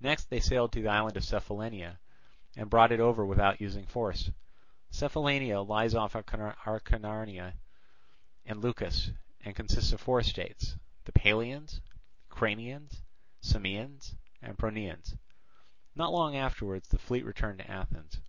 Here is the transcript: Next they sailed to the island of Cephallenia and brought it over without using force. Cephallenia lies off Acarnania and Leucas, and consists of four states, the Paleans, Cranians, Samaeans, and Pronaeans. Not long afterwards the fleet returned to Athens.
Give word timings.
Next 0.00 0.30
they 0.30 0.40
sailed 0.40 0.72
to 0.72 0.80
the 0.80 0.88
island 0.88 1.14
of 1.18 1.24
Cephallenia 1.26 1.98
and 2.56 2.70
brought 2.70 2.90
it 2.90 3.00
over 3.00 3.26
without 3.26 3.60
using 3.60 3.84
force. 3.84 4.30
Cephallenia 4.90 5.60
lies 5.60 5.94
off 5.94 6.14
Acarnania 6.14 7.52
and 8.46 8.62
Leucas, 8.62 9.12
and 9.42 9.54
consists 9.54 9.92
of 9.92 10.00
four 10.00 10.22
states, 10.22 10.78
the 11.04 11.12
Paleans, 11.12 11.82
Cranians, 12.30 13.02
Samaeans, 13.42 14.14
and 14.40 14.56
Pronaeans. 14.56 15.18
Not 15.94 16.12
long 16.12 16.34
afterwards 16.34 16.88
the 16.88 16.96
fleet 16.96 17.26
returned 17.26 17.58
to 17.58 17.70
Athens. 17.70 18.22